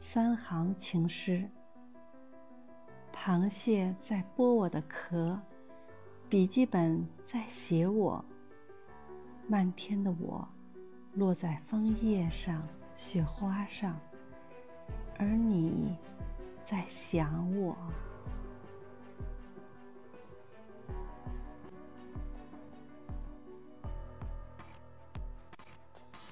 [0.00, 1.48] 三行情诗。
[3.12, 5.38] 螃蟹在剥我的壳
[6.28, 8.24] 笔记本在写我
[9.48, 10.48] 漫天的我
[11.14, 12.62] 落在枫叶上
[12.94, 13.98] 雪花上
[15.18, 15.96] 而你
[16.62, 17.76] 在想我。